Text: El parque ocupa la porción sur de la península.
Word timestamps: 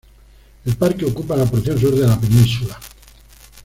El 0.65 0.77
parque 0.77 1.05
ocupa 1.05 1.35
la 1.37 1.45
porción 1.45 1.79
sur 1.79 1.93
de 1.95 2.07
la 2.07 2.19
península. 2.19 2.79